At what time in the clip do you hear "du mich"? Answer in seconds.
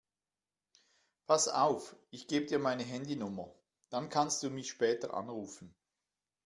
4.41-4.67